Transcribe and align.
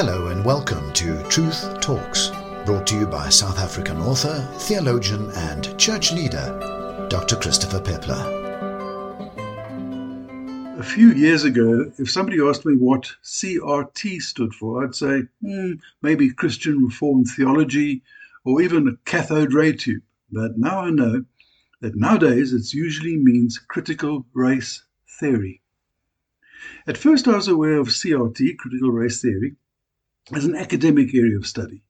Hello 0.00 0.28
and 0.28 0.44
welcome 0.44 0.92
to 0.92 1.20
Truth 1.24 1.80
Talks, 1.80 2.28
brought 2.64 2.86
to 2.86 2.96
you 2.96 3.04
by 3.04 3.28
South 3.30 3.58
African 3.58 3.96
author, 3.96 4.48
theologian, 4.58 5.28
and 5.32 5.76
church 5.76 6.12
leader, 6.12 7.08
Dr. 7.10 7.34
Christopher 7.34 7.80
Peppler. 7.80 8.22
A 10.78 10.84
few 10.84 11.10
years 11.14 11.42
ago, 11.42 11.90
if 11.98 12.08
somebody 12.08 12.40
asked 12.40 12.64
me 12.64 12.76
what 12.76 13.12
CRT 13.24 14.22
stood 14.22 14.54
for, 14.54 14.84
I'd 14.84 14.94
say 14.94 15.22
hmm, 15.44 15.72
maybe 16.00 16.30
Christian 16.30 16.84
Reformed 16.84 17.26
Theology 17.36 18.04
or 18.44 18.62
even 18.62 18.86
a 18.86 18.96
cathode 19.04 19.52
ray 19.52 19.72
tube. 19.72 20.04
But 20.30 20.56
now 20.56 20.78
I 20.78 20.90
know 20.90 21.24
that 21.80 21.96
nowadays 21.96 22.52
it 22.52 22.72
usually 22.72 23.16
means 23.16 23.58
critical 23.58 24.26
race 24.32 24.80
theory. 25.18 25.60
At 26.86 26.96
first, 26.96 27.26
I 27.26 27.34
was 27.34 27.48
aware 27.48 27.78
of 27.78 27.88
CRT, 27.88 28.58
critical 28.58 28.92
race 28.92 29.20
theory, 29.20 29.56
as 30.34 30.44
an 30.44 30.56
academic 30.56 31.14
area 31.14 31.36
of 31.36 31.46
study. 31.46 31.82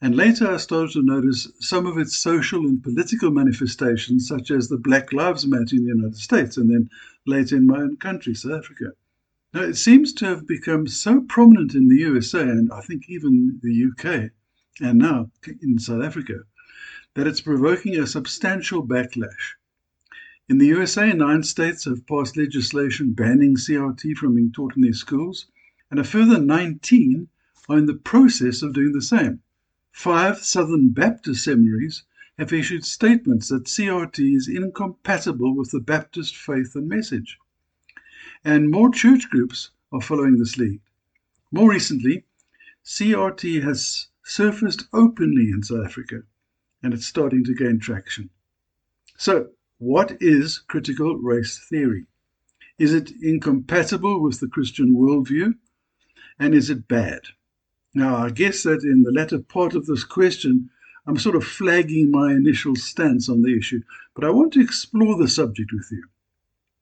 And 0.00 0.16
later 0.16 0.50
I 0.50 0.56
started 0.56 0.92
to 0.92 1.02
notice 1.02 1.48
some 1.60 1.86
of 1.86 1.98
its 1.98 2.18
social 2.18 2.60
and 2.66 2.82
political 2.82 3.30
manifestations, 3.30 4.26
such 4.26 4.50
as 4.50 4.68
the 4.68 4.78
Black 4.78 5.12
Lives 5.12 5.46
Matter 5.46 5.76
in 5.76 5.84
the 5.84 5.94
United 5.94 6.16
States, 6.16 6.56
and 6.56 6.70
then 6.70 6.90
later 7.26 7.56
in 7.56 7.66
my 7.66 7.78
own 7.78 7.96
country, 7.96 8.34
South 8.34 8.52
Africa. 8.52 8.92
Now, 9.52 9.62
it 9.62 9.76
seems 9.76 10.12
to 10.14 10.26
have 10.26 10.46
become 10.46 10.86
so 10.86 11.20
prominent 11.20 11.74
in 11.74 11.88
the 11.88 11.96
USA, 11.96 12.42
and 12.42 12.72
I 12.72 12.80
think 12.80 13.08
even 13.08 13.60
the 13.62 13.84
UK, 13.90 14.30
and 14.80 14.98
now 14.98 15.30
in 15.62 15.78
South 15.78 16.02
Africa, 16.02 16.40
that 17.14 17.26
it's 17.26 17.40
provoking 17.40 17.96
a 17.96 18.06
substantial 18.06 18.84
backlash. 18.84 19.54
In 20.48 20.58
the 20.58 20.66
USA, 20.66 21.12
nine 21.12 21.42
states 21.42 21.84
have 21.84 22.06
passed 22.06 22.36
legislation 22.36 23.12
banning 23.12 23.56
CRT 23.56 24.16
from 24.16 24.34
being 24.34 24.50
taught 24.52 24.76
in 24.76 24.82
their 24.82 24.92
schools, 24.92 25.46
and 25.90 26.00
a 26.00 26.04
further 26.04 26.40
19 26.40 27.28
are 27.68 27.78
in 27.78 27.86
the 27.86 27.94
process 27.94 28.62
of 28.62 28.72
doing 28.72 28.92
the 28.92 29.02
same. 29.02 29.40
Five 29.90 30.44
Southern 30.44 30.90
Baptist 30.90 31.44
seminaries 31.44 32.02
have 32.38 32.52
issued 32.52 32.84
statements 32.84 33.48
that 33.48 33.64
CRT 33.64 34.36
is 34.36 34.48
incompatible 34.48 35.54
with 35.56 35.70
the 35.70 35.80
Baptist 35.80 36.36
faith 36.36 36.74
and 36.74 36.88
message. 36.88 37.38
And 38.44 38.70
more 38.70 38.90
church 38.90 39.30
groups 39.30 39.70
are 39.92 40.00
following 40.00 40.38
this 40.38 40.58
lead. 40.58 40.80
More 41.52 41.70
recently, 41.70 42.24
CRT 42.84 43.62
has 43.62 44.08
surfaced 44.24 44.88
openly 44.92 45.50
in 45.50 45.62
South 45.62 45.86
Africa, 45.86 46.24
and 46.82 46.92
it's 46.92 47.06
starting 47.06 47.44
to 47.44 47.54
gain 47.54 47.78
traction. 47.78 48.30
So, 49.16 49.50
what 49.78 50.16
is 50.20 50.58
critical 50.58 51.16
race 51.16 51.64
theory? 51.68 52.06
Is 52.78 52.92
it 52.92 53.12
incompatible 53.22 54.20
with 54.20 54.40
the 54.40 54.48
Christian 54.48 54.94
worldview? 54.94 55.54
And 56.38 56.54
is 56.54 56.68
it 56.68 56.88
bad? 56.88 57.20
Now, 57.94 58.16
I 58.16 58.30
guess 58.30 58.64
that 58.64 58.82
in 58.82 59.04
the 59.04 59.12
latter 59.12 59.38
part 59.38 59.74
of 59.74 59.86
this 59.86 60.02
question, 60.02 60.70
I'm 61.06 61.16
sort 61.16 61.36
of 61.36 61.44
flagging 61.44 62.10
my 62.10 62.32
initial 62.32 62.74
stance 62.74 63.28
on 63.28 63.42
the 63.42 63.56
issue, 63.56 63.82
but 64.14 64.24
I 64.24 64.30
want 64.30 64.52
to 64.54 64.60
explore 64.60 65.16
the 65.16 65.28
subject 65.28 65.70
with 65.72 65.88
you. 65.92 66.04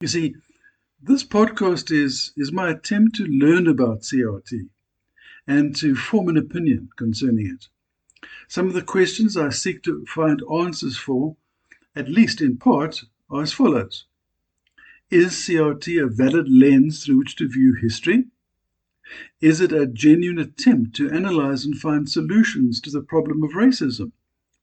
You 0.00 0.08
see, 0.08 0.36
this 1.02 1.22
podcast 1.22 1.90
is, 1.90 2.32
is 2.36 2.50
my 2.50 2.70
attempt 2.70 3.16
to 3.16 3.24
learn 3.24 3.66
about 3.66 4.02
CRT 4.02 4.68
and 5.46 5.76
to 5.76 5.94
form 5.94 6.28
an 6.28 6.36
opinion 6.38 6.88
concerning 6.96 7.46
it. 7.46 7.68
Some 8.48 8.68
of 8.68 8.74
the 8.74 8.82
questions 8.82 9.36
I 9.36 9.50
seek 9.50 9.82
to 9.82 10.06
find 10.06 10.40
answers 10.50 10.96
for, 10.96 11.36
at 11.94 12.08
least 12.08 12.40
in 12.40 12.56
part, 12.56 13.02
are 13.28 13.42
as 13.42 13.52
follows 13.52 14.06
Is 15.10 15.32
CRT 15.32 16.02
a 16.02 16.06
valid 16.06 16.48
lens 16.48 17.04
through 17.04 17.18
which 17.18 17.36
to 17.36 17.48
view 17.48 17.74
history? 17.74 18.26
Is 19.40 19.60
it 19.60 19.72
a 19.72 19.86
genuine 19.86 20.38
attempt 20.38 20.94
to 20.96 21.10
analyze 21.10 21.64
and 21.64 21.76
find 21.76 22.08
solutions 22.08 22.80
to 22.80 22.90
the 22.90 23.02
problem 23.02 23.42
of 23.42 23.52
racism? 23.52 24.12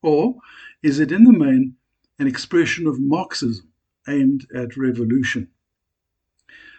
Or 0.01 0.37
is 0.81 0.99
it 0.99 1.11
in 1.11 1.25
the 1.25 1.33
main 1.33 1.75
an 2.17 2.27
expression 2.27 2.87
of 2.87 2.99
Marxism 2.99 3.71
aimed 4.07 4.47
at 4.53 4.77
revolution? 4.77 5.49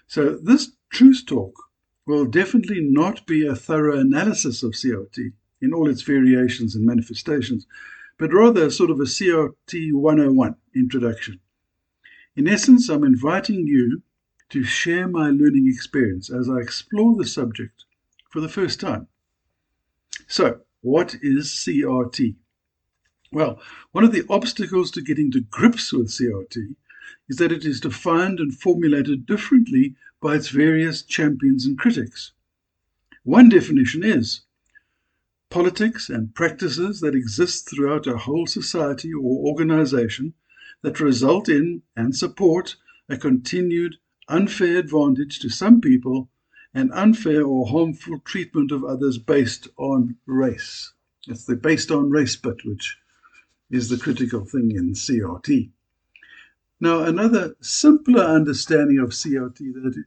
So, 0.06 0.36
this 0.36 0.72
truth 0.90 1.24
talk 1.26 1.54
will 2.06 2.24
definitely 2.24 2.80
not 2.80 3.26
be 3.26 3.46
a 3.46 3.54
thorough 3.54 3.98
analysis 3.98 4.62
of 4.62 4.72
CRT 4.72 5.32
in 5.60 5.72
all 5.72 5.88
its 5.88 6.02
variations 6.02 6.74
and 6.74 6.84
manifestations, 6.84 7.66
but 8.18 8.32
rather 8.32 8.70
sort 8.70 8.90
of 8.90 8.98
a 9.00 9.04
CRT 9.04 9.92
101 9.92 10.56
introduction. 10.74 11.40
In 12.36 12.48
essence, 12.48 12.88
I'm 12.88 13.04
inviting 13.04 13.66
you 13.66 14.02
to 14.50 14.64
share 14.64 15.08
my 15.08 15.30
learning 15.30 15.66
experience 15.68 16.30
as 16.30 16.48
I 16.48 16.58
explore 16.58 17.16
the 17.16 17.26
subject 17.26 17.84
for 18.30 18.40
the 18.40 18.48
first 18.48 18.80
time. 18.80 19.08
So, 20.26 20.60
what 20.82 21.16
is 21.22 21.48
CRT? 21.48 22.36
Well, 23.32 23.60
one 23.92 24.04
of 24.04 24.12
the 24.12 24.24
obstacles 24.28 24.90
to 24.92 25.02
getting 25.02 25.30
to 25.32 25.40
grips 25.40 25.92
with 25.92 26.08
CRT 26.08 26.74
is 27.28 27.36
that 27.36 27.52
it 27.52 27.64
is 27.64 27.80
defined 27.80 28.40
and 28.40 28.52
formulated 28.52 29.24
differently 29.24 29.94
by 30.20 30.34
its 30.34 30.48
various 30.48 31.02
champions 31.02 31.64
and 31.64 31.78
critics. 31.78 32.32
One 33.22 33.48
definition 33.48 34.02
is 34.02 34.42
politics 35.48 36.08
and 36.08 36.34
practices 36.34 37.00
that 37.00 37.14
exist 37.14 37.68
throughout 37.68 38.06
a 38.06 38.16
whole 38.16 38.46
society 38.46 39.12
or 39.12 39.46
organization 39.46 40.34
that 40.82 41.00
result 41.00 41.48
in 41.48 41.82
and 41.96 42.16
support 42.16 42.76
a 43.08 43.16
continued 43.16 43.96
unfair 44.30 44.78
advantage 44.78 45.38
to 45.40 45.48
some 45.48 45.80
people 45.80 46.30
and 46.72 46.92
unfair 46.92 47.44
or 47.44 47.66
harmful 47.66 48.20
treatment 48.20 48.70
of 48.70 48.84
others 48.84 49.18
based 49.18 49.68
on 49.76 50.16
race. 50.26 50.92
It's 51.26 51.44
the 51.44 51.56
based 51.56 51.90
on 51.90 52.10
race 52.10 52.36
bit 52.36 52.64
which 52.64 52.96
is 53.70 53.88
the 53.88 53.98
critical 53.98 54.44
thing 54.44 54.70
in 54.70 54.94
CRT. 54.94 55.70
Now, 56.80 57.02
another 57.02 57.56
simpler 57.60 58.22
understanding 58.22 58.98
of 58.98 59.10
CRT 59.10 59.58
that, 59.58 60.04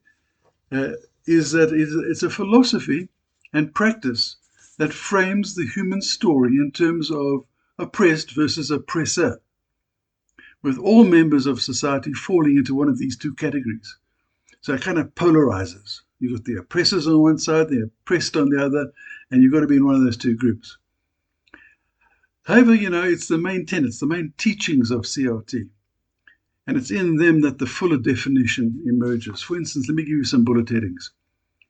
uh, 0.71 0.93
is 1.27 1.51
that 1.51 1.71
it's 1.71 2.23
a 2.23 2.29
philosophy 2.29 3.09
and 3.53 3.75
practice 3.75 4.37
that 4.77 4.93
frames 4.93 5.53
the 5.53 5.67
human 5.67 6.01
story 6.01 6.53
in 6.55 6.71
terms 6.71 7.11
of 7.11 7.45
oppressed 7.77 8.31
versus 8.31 8.71
oppressor, 8.71 9.39
with 10.63 10.77
all 10.79 11.03
members 11.03 11.45
of 11.45 11.61
society 11.61 12.13
falling 12.13 12.57
into 12.57 12.73
one 12.73 12.89
of 12.89 12.97
these 12.97 13.17
two 13.17 13.33
categories. 13.35 13.97
So 14.63 14.73
it 14.73 14.81
kind 14.81 14.97
of 14.97 15.13
polarizes. 15.13 16.01
You've 16.19 16.37
got 16.37 16.45
the 16.45 16.55
oppressors 16.55 17.05
on 17.05 17.19
one 17.19 17.37
side, 17.37 17.67
the 17.67 17.83
oppressed 17.83 18.37
on 18.37 18.47
the 18.47 18.65
other, 18.65 18.93
and 19.29 19.43
you've 19.43 19.51
got 19.51 19.59
to 19.59 19.67
be 19.67 19.75
in 19.75 19.85
one 19.85 19.95
of 19.95 20.03
those 20.05 20.15
two 20.15 20.37
groups. 20.37 20.77
However, 22.43 22.73
you 22.73 22.89
know, 22.89 23.03
it's 23.03 23.27
the 23.27 23.37
main 23.37 23.65
tenets, 23.65 23.99
the 23.99 24.05
main 24.05 24.33
teachings 24.37 24.89
of 24.89 25.01
CRT. 25.01 25.67
And 26.65 26.77
it's 26.77 26.91
in 26.91 27.17
them 27.17 27.41
that 27.41 27.57
the 27.57 27.65
fuller 27.65 27.97
definition 27.97 28.81
emerges. 28.85 29.41
For 29.41 29.57
instance, 29.57 29.89
let 29.89 29.95
me 29.95 30.03
give 30.03 30.11
you 30.11 30.23
some 30.23 30.45
bullet 30.45 30.69
headings. 30.69 31.11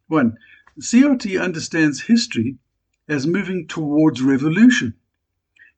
One, 0.08 0.38
CRT 0.80 1.42
understands 1.42 2.02
history 2.02 2.60
as 3.08 3.26
moving 3.26 3.68
towards 3.68 4.22
revolution 4.22 4.94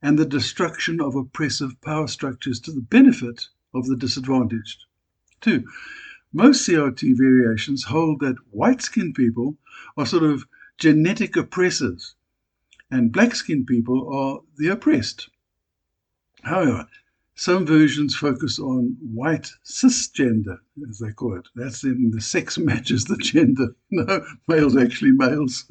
and 0.02 0.20
the 0.20 0.26
destruction 0.26 1.00
of 1.00 1.16
oppressive 1.16 1.80
power 1.80 2.08
structures 2.08 2.60
to 2.60 2.74
the 2.74 2.82
benefit 2.82 3.48
of 3.74 3.88
the 3.88 3.96
disadvantaged. 3.96 4.84
Two, 5.40 5.64
most 6.34 6.68
CRT 6.68 7.18
variations 7.18 7.84
hold 7.84 8.20
that 8.20 8.36
white 8.52 8.82
skinned 8.82 9.16
people 9.16 9.58
are 9.98 10.06
sort 10.06 10.24
of 10.24 10.46
genetic 10.78 11.36
oppressors 11.36 12.16
and 12.92 13.12
black 13.12 13.36
skinned 13.36 13.68
people 13.68 14.14
are 14.14 14.40
the 14.58 14.68
oppressed. 14.68 15.30
However, 16.44 16.88
some 17.38 17.66
versions 17.66 18.16
focus 18.16 18.60
on 18.60 18.96
white 19.02 19.50
cisgender, 19.66 20.60
as 20.90 21.00
they 21.00 21.12
call 21.12 21.38
it. 21.38 21.48
That's 21.56 21.84
in 21.84 22.12
the 22.12 22.22
sex 22.22 22.58
matches 22.70 23.06
the 23.06 23.18
gender. 23.18 23.76
No, 23.92 24.26
males 24.48 24.78
actually 24.78 25.12
males. 25.12 25.66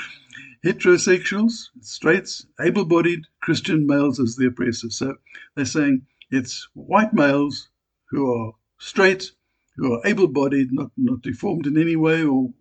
Heterosexuals, 0.64 1.68
straights, 1.80 2.46
able 2.60 2.84
bodied 2.84 3.26
Christian 3.40 3.86
males 3.86 4.18
as 4.18 4.36
the 4.36 4.46
oppressors. 4.46 4.96
So 4.98 5.16
they're 5.54 5.64
saying 5.64 6.06
it's 6.30 6.68
white 6.74 7.12
males 7.12 7.68
who 8.10 8.32
are 8.32 8.52
straight 8.78 9.32
who 9.78 9.94
are 9.94 10.04
able 10.04 10.26
bodied, 10.26 10.72
not, 10.72 10.90
not 10.96 11.22
deformed 11.22 11.66
in 11.66 11.78
any 11.78 11.94
way 11.94 12.24
or 12.24 12.52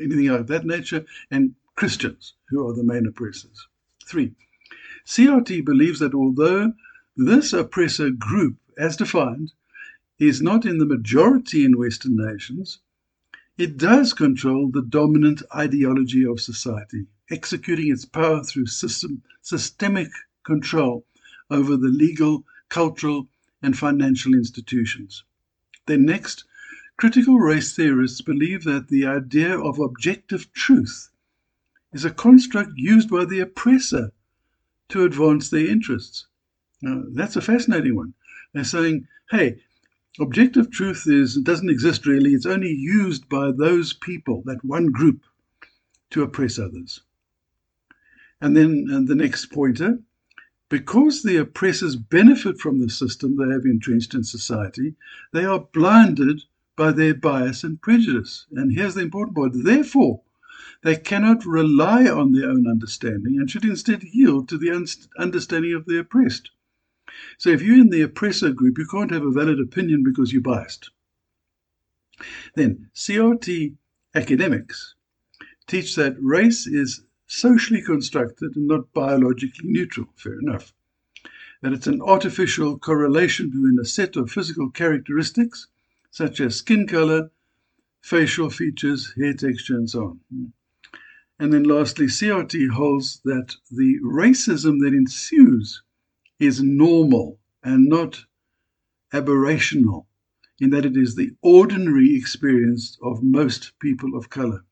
anything 0.00 0.28
of 0.28 0.48
that 0.48 0.66
nature, 0.66 1.04
and 1.30 1.54
Christians, 1.76 2.34
who 2.48 2.68
are 2.68 2.74
the 2.74 2.82
main 2.82 3.06
oppressors. 3.06 3.68
Three, 4.04 4.34
CRT 5.06 5.64
believes 5.64 6.00
that 6.00 6.12
although 6.12 6.72
this 7.16 7.52
oppressor 7.52 8.10
group, 8.10 8.56
as 8.76 8.96
defined, 8.96 9.52
is 10.18 10.42
not 10.42 10.66
in 10.66 10.78
the 10.78 10.86
majority 10.86 11.64
in 11.64 11.78
Western 11.78 12.16
nations, 12.16 12.80
it 13.56 13.76
does 13.76 14.12
control 14.12 14.70
the 14.70 14.82
dominant 14.82 15.42
ideology 15.54 16.24
of 16.24 16.40
society, 16.40 17.06
executing 17.30 17.92
its 17.92 18.04
power 18.04 18.42
through 18.42 18.66
system, 18.66 19.22
systemic 19.40 20.10
control 20.44 21.06
over 21.48 21.76
the 21.76 21.88
legal, 21.88 22.44
cultural, 22.68 23.28
and 23.62 23.78
financial 23.78 24.34
institutions. 24.34 25.22
Then, 25.86 26.04
next, 26.04 26.44
critical 26.96 27.38
race 27.38 27.74
theorists 27.74 28.20
believe 28.20 28.64
that 28.64 28.88
the 28.88 29.06
idea 29.06 29.58
of 29.58 29.78
objective 29.78 30.52
truth 30.52 31.10
is 31.92 32.04
a 32.04 32.10
construct 32.10 32.72
used 32.76 33.10
by 33.10 33.24
the 33.24 33.40
oppressor 33.40 34.12
to 34.90 35.04
advance 35.04 35.50
their 35.50 35.66
interests. 35.66 36.26
Now, 36.82 37.02
that's 37.12 37.36
a 37.36 37.40
fascinating 37.40 37.96
one. 37.96 38.14
They're 38.52 38.64
saying, 38.64 39.06
hey, 39.30 39.60
objective 40.18 40.70
truth 40.70 41.04
is 41.06 41.36
doesn't 41.36 41.70
exist 41.70 42.06
really. 42.06 42.34
It's 42.34 42.46
only 42.46 42.70
used 42.72 43.28
by 43.28 43.52
those 43.52 43.92
people, 43.92 44.42
that 44.46 44.64
one 44.64 44.86
group, 44.86 45.24
to 46.10 46.22
oppress 46.22 46.58
others. 46.58 47.00
And 48.40 48.56
then 48.56 48.86
and 48.90 49.06
the 49.06 49.14
next 49.14 49.46
pointer, 49.46 49.98
because 50.70 51.22
the 51.22 51.36
oppressors 51.36 51.96
benefit 51.96 52.58
from 52.58 52.80
the 52.80 52.88
system 52.88 53.36
they 53.36 53.52
have 53.52 53.64
entrenched 53.64 54.14
in 54.14 54.24
society, 54.24 54.94
they 55.32 55.44
are 55.44 55.68
blinded 55.72 56.44
by 56.76 56.92
their 56.92 57.12
bias 57.12 57.64
and 57.64 57.82
prejudice. 57.82 58.46
And 58.52 58.72
here's 58.72 58.94
the 58.94 59.02
important 59.02 59.36
point. 59.36 59.64
Therefore, 59.64 60.22
they 60.82 60.96
cannot 60.96 61.44
rely 61.44 62.06
on 62.06 62.32
their 62.32 62.48
own 62.48 62.66
understanding 62.66 63.36
and 63.38 63.50
should 63.50 63.64
instead 63.64 64.04
yield 64.04 64.48
to 64.48 64.56
the 64.56 64.70
understanding 65.18 65.74
of 65.74 65.84
the 65.86 65.98
oppressed. 65.98 66.52
So 67.36 67.50
if 67.50 67.60
you're 67.60 67.80
in 67.80 67.90
the 67.90 68.02
oppressor 68.02 68.52
group, 68.52 68.78
you 68.78 68.86
can't 68.86 69.10
have 69.10 69.24
a 69.24 69.30
valid 69.32 69.58
opinion 69.58 70.04
because 70.04 70.32
you're 70.32 70.40
biased. 70.40 70.90
Then, 72.54 72.90
CRT 72.94 73.74
academics 74.14 74.94
teach 75.66 75.96
that 75.96 76.16
race 76.20 76.66
is 76.66 77.02
socially 77.30 77.80
constructed 77.80 78.56
and 78.56 78.66
not 78.66 78.92
biologically 78.92 79.70
neutral. 79.70 80.08
Fair 80.16 80.40
enough. 80.40 80.74
That 81.62 81.72
it's 81.72 81.86
an 81.86 82.02
artificial 82.02 82.76
correlation 82.76 83.50
between 83.50 83.78
a 83.80 83.84
set 83.84 84.16
of 84.16 84.32
physical 84.32 84.68
characteristics, 84.68 85.68
such 86.10 86.40
as 86.40 86.56
skin 86.56 86.88
color, 86.88 87.30
facial 88.00 88.50
features, 88.50 89.14
hair 89.16 89.32
texture, 89.32 89.76
and 89.76 89.88
so 89.88 90.18
on. 90.32 90.52
And 91.38 91.52
then 91.52 91.62
lastly, 91.62 92.06
CRT 92.06 92.70
holds 92.70 93.20
that 93.24 93.54
the 93.70 94.00
racism 94.04 94.80
that 94.80 94.92
ensues 94.92 95.82
is 96.40 96.60
normal 96.60 97.38
and 97.62 97.88
not 97.88 98.24
aberrational, 99.12 100.06
in 100.58 100.70
that 100.70 100.84
it 100.84 100.96
is 100.96 101.14
the 101.14 101.30
ordinary 101.42 102.16
experience 102.16 102.98
of 103.04 103.22
most 103.22 103.78
people 103.78 104.16
of 104.16 104.30
color. 104.30 104.64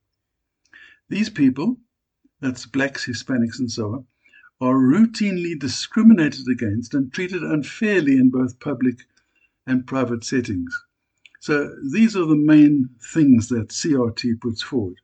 These 1.09 1.31
people, 1.31 1.79
that's 2.41 2.67
blacks, 2.67 3.07
Hispanics, 3.07 3.59
and 3.59 3.71
so 3.71 3.93
on, 3.93 4.07
are 4.61 4.75
routinely 4.75 5.59
discriminated 5.59 6.47
against 6.49 6.95
and 6.95 7.13
treated 7.13 7.43
unfairly 7.43 8.17
in 8.17 8.31
both 8.31 8.59
public 8.61 8.97
and 9.67 9.87
private 9.87 10.25
settings. 10.25 10.75
So 11.41 11.75
these 11.93 12.17
are 12.17 12.27
the 12.27 12.37
main 12.37 12.91
things 13.01 13.49
that 13.49 13.69
CRT 13.69 14.41
puts 14.41 14.63
forward. 14.63 15.01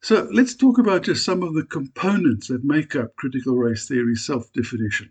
So 0.00 0.28
let's 0.32 0.54
talk 0.54 0.78
about 0.78 1.04
just 1.04 1.24
some 1.24 1.42
of 1.42 1.54
the 1.54 1.64
components 1.64 2.48
that 2.48 2.64
make 2.64 2.94
up 2.94 3.16
critical 3.16 3.56
race 3.56 3.86
theory 3.88 4.16
self 4.16 4.52
definition. 4.52 5.10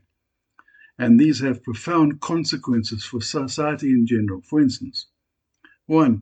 And 1.00 1.20
these 1.20 1.40
have 1.40 1.64
profound 1.64 2.22
consequences 2.22 3.04
for 3.04 3.20
society 3.20 3.90
in 3.90 4.06
general. 4.06 4.42
For 4.42 4.62
instance, 4.62 5.08
one, 5.88 6.22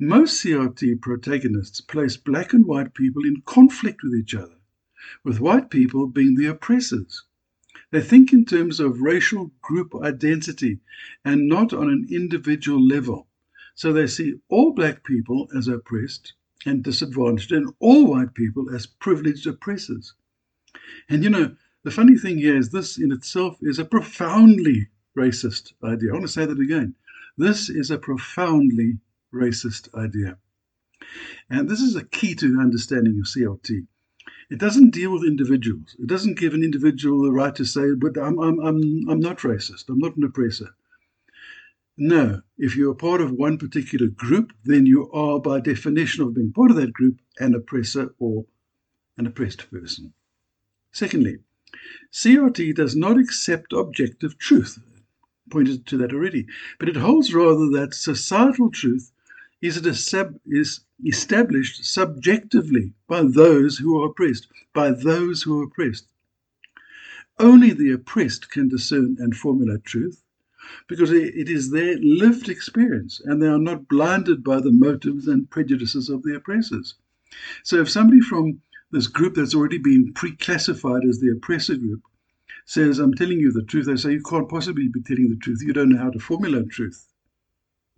most 0.00 0.44
CRT 0.44 1.00
protagonists 1.00 1.80
place 1.80 2.16
black 2.16 2.52
and 2.52 2.64
white 2.64 2.94
people 2.94 3.24
in 3.24 3.42
conflict 3.42 4.04
with 4.04 4.14
each 4.14 4.32
other, 4.32 4.54
with 5.24 5.40
white 5.40 5.70
people 5.70 6.06
being 6.06 6.36
the 6.36 6.46
oppressors. 6.46 7.24
They 7.90 8.00
think 8.00 8.32
in 8.32 8.44
terms 8.44 8.78
of 8.78 9.00
racial 9.00 9.50
group 9.60 9.94
identity 9.96 10.78
and 11.24 11.48
not 11.48 11.72
on 11.72 11.88
an 11.88 12.06
individual 12.10 12.80
level. 12.80 13.26
So 13.74 13.92
they 13.92 14.06
see 14.06 14.40
all 14.48 14.72
black 14.72 15.02
people 15.04 15.48
as 15.56 15.66
oppressed 15.66 16.34
and 16.64 16.84
disadvantaged, 16.84 17.50
and 17.50 17.72
all 17.80 18.06
white 18.06 18.34
people 18.34 18.72
as 18.72 18.86
privileged 18.86 19.46
oppressors. 19.46 20.14
And 21.08 21.24
you 21.24 21.30
know, 21.30 21.56
the 21.82 21.90
funny 21.90 22.16
thing 22.16 22.38
here 22.38 22.56
is 22.56 22.70
this 22.70 22.98
in 22.98 23.10
itself 23.10 23.58
is 23.62 23.78
a 23.78 23.84
profoundly 23.84 24.88
racist 25.16 25.72
idea. 25.82 26.10
I 26.10 26.12
want 26.12 26.26
to 26.26 26.32
say 26.32 26.46
that 26.46 26.60
again. 26.60 26.94
This 27.36 27.68
is 27.68 27.90
a 27.90 27.98
profoundly 27.98 28.98
racist 29.32 29.92
idea. 29.94 30.38
And 31.50 31.68
this 31.68 31.80
is 31.80 31.96
a 31.96 32.04
key 32.04 32.34
to 32.36 32.60
understanding 32.60 33.18
of 33.20 33.26
CRT. 33.26 33.86
It 34.50 34.58
doesn't 34.58 34.90
deal 34.90 35.12
with 35.12 35.24
individuals. 35.24 35.94
It 35.98 36.06
doesn't 36.06 36.38
give 36.38 36.54
an 36.54 36.64
individual 36.64 37.22
the 37.22 37.32
right 37.32 37.54
to 37.54 37.64
say, 37.64 37.92
but 37.94 38.16
I'm, 38.18 38.38
I'm, 38.38 38.58
I'm, 38.60 39.08
I'm 39.08 39.20
not 39.20 39.38
racist. 39.38 39.88
I'm 39.88 39.98
not 39.98 40.16
an 40.16 40.24
oppressor. 40.24 40.74
No, 41.96 42.42
if 42.56 42.76
you're 42.76 42.94
part 42.94 43.20
of 43.20 43.32
one 43.32 43.58
particular 43.58 44.06
group, 44.06 44.52
then 44.64 44.86
you 44.86 45.10
are, 45.10 45.40
by 45.40 45.60
definition 45.60 46.22
of 46.22 46.34
being 46.34 46.52
part 46.52 46.70
of 46.70 46.76
that 46.76 46.92
group, 46.92 47.20
an 47.38 47.54
oppressor 47.54 48.14
or 48.18 48.46
an 49.16 49.26
oppressed 49.26 49.70
person. 49.70 50.14
Secondly, 50.92 51.38
CRT 52.12 52.74
does 52.74 52.96
not 52.96 53.18
accept 53.18 53.72
objective 53.72 54.38
truth. 54.38 54.78
Pointed 55.50 55.86
to 55.86 55.96
that 55.98 56.12
already. 56.12 56.46
But 56.78 56.88
it 56.88 56.96
holds 56.96 57.34
rather 57.34 57.68
that 57.70 57.94
societal 57.94 58.70
truth 58.70 59.12
is, 59.60 59.76
is 60.46 60.80
established 61.04 61.84
subjectively 61.84 62.94
by 63.08 63.22
those 63.22 63.78
who 63.78 64.00
are 64.02 64.06
oppressed, 64.06 64.48
by 64.72 64.90
those 64.90 65.42
who 65.42 65.60
are 65.60 65.64
oppressed. 65.64 66.06
Only 67.38 67.72
the 67.72 67.92
oppressed 67.92 68.50
can 68.50 68.68
discern 68.68 69.16
and 69.20 69.36
formulate 69.36 69.84
truth 69.84 70.22
because 70.86 71.10
it 71.10 71.48
is 71.48 71.70
their 71.70 71.96
lived 71.98 72.48
experience 72.48 73.20
and 73.24 73.40
they 73.40 73.46
are 73.46 73.58
not 73.58 73.88
blinded 73.88 74.44
by 74.44 74.60
the 74.60 74.72
motives 74.72 75.28
and 75.28 75.50
prejudices 75.50 76.08
of 76.08 76.22
the 76.22 76.34
oppressors. 76.34 76.94
So 77.62 77.80
if 77.80 77.90
somebody 77.90 78.20
from 78.20 78.60
this 78.90 79.06
group 79.06 79.34
that's 79.34 79.54
already 79.54 79.78
been 79.78 80.12
pre 80.14 80.34
classified 80.36 81.04
as 81.04 81.20
the 81.20 81.30
oppressor 81.30 81.76
group 81.76 82.02
says, 82.66 82.98
I'm 82.98 83.14
telling 83.14 83.38
you 83.38 83.52
the 83.52 83.62
truth, 83.64 83.86
they 83.86 83.96
say, 83.96 84.12
You 84.12 84.22
can't 84.22 84.48
possibly 84.48 84.88
be 84.88 85.02
telling 85.02 85.30
the 85.30 85.36
truth. 85.36 85.62
You 85.62 85.72
don't 85.72 85.90
know 85.90 86.02
how 86.02 86.10
to 86.10 86.18
formulate 86.18 86.70
truth. 86.70 87.07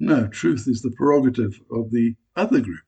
No, 0.02 0.28
truth 0.28 0.66
is 0.66 0.80
the 0.80 0.90
prerogative 0.90 1.60
of 1.70 1.90
the 1.90 2.16
other 2.34 2.60
group. 2.60 2.80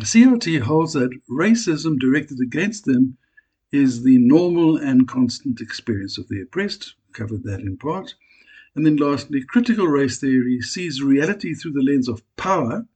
CRT 0.00 0.60
holds 0.60 0.92
that 0.92 1.18
racism 1.28 1.98
directed 1.98 2.38
against 2.40 2.84
them 2.84 3.16
is 3.72 4.04
the 4.04 4.18
normal 4.18 4.76
and 4.76 5.08
constant 5.08 5.60
experience 5.60 6.16
of 6.16 6.28
the 6.28 6.40
oppressed, 6.40 6.94
covered 7.12 7.42
that 7.42 7.60
in 7.60 7.76
part. 7.76 8.14
And 8.76 8.86
then 8.86 8.94
lastly, 8.96 9.42
critical 9.42 9.88
race 9.88 10.20
theory 10.20 10.60
sees 10.60 11.02
reality 11.02 11.54
through 11.54 11.72
the 11.72 11.82
lens 11.82 12.08
of 12.08 12.22
power 12.36 12.86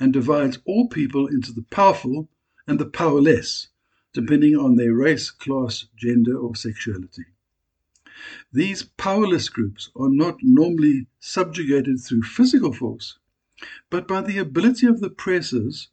and 0.00 0.14
divides 0.14 0.58
all 0.64 0.88
people 0.88 1.26
into 1.26 1.52
the 1.52 1.64
powerful 1.70 2.30
and 2.66 2.78
the 2.78 2.86
powerless, 2.86 3.68
depending 4.14 4.56
on 4.56 4.76
their 4.76 4.94
race, 4.94 5.30
class, 5.30 5.88
gender, 5.94 6.38
or 6.38 6.56
sexuality. 6.56 7.24
These 8.52 8.84
powerless 8.96 9.48
groups 9.48 9.90
are 9.96 10.10
not 10.10 10.38
normally 10.42 11.06
subjugated 11.20 12.00
through 12.00 12.22
physical 12.22 12.72
force, 12.72 13.18
but 13.90 14.08
by 14.08 14.20
the 14.20 14.38
ability 14.38 14.86
of 14.86 15.00
the 15.00 15.06
oppressors 15.06 15.88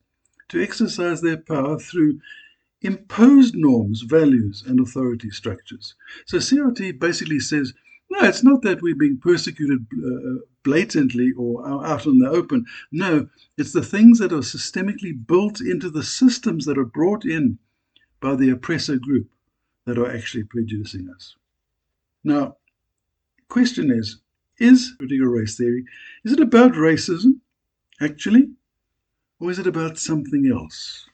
to 0.49 0.61
exercise 0.61 1.21
their 1.21 1.37
power 1.37 1.79
through 1.79 2.19
imposed 2.81 3.55
norms, 3.55 4.01
values, 4.01 4.63
and 4.65 4.79
authority 4.79 5.29
structures. 5.29 5.95
So 6.25 6.37
CRT 6.37 6.99
basically 6.99 7.39
says, 7.39 7.73
no, 8.09 8.27
it's 8.27 8.43
not 8.43 8.61
that 8.63 8.81
we're 8.81 8.95
being 8.95 9.17
persecuted 9.17 9.85
uh, 9.93 10.41
blatantly 10.63 11.31
or 11.37 11.65
out 11.85 12.05
in 12.05 12.19
the 12.19 12.29
open. 12.29 12.65
No, 12.91 13.29
it's 13.57 13.71
the 13.71 13.83
things 13.83 14.19
that 14.19 14.33
are 14.33 14.39
systemically 14.39 15.13
built 15.25 15.61
into 15.61 15.89
the 15.89 16.03
systems 16.03 16.65
that 16.65 16.77
are 16.77 16.85
brought 16.85 17.23
in 17.23 17.57
by 18.19 18.35
the 18.35 18.49
oppressor 18.49 18.97
group 18.97 19.29
that 19.85 19.97
are 19.97 20.11
actually 20.11 20.43
prejudicing 20.43 21.09
us. 21.15 21.35
Now, 22.23 22.57
question 23.49 23.91
is, 23.91 24.17
is 24.59 24.93
critical 24.97 25.27
race 25.27 25.57
theory, 25.57 25.85
is 26.23 26.33
it 26.33 26.39
about 26.39 26.73
racism, 26.73 27.39
actually, 27.99 28.51
or 29.39 29.49
is 29.49 29.59
it 29.59 29.67
about 29.67 29.97
something 29.97 30.45
else? 30.51 31.07